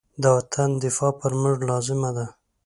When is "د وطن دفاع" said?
0.21-1.11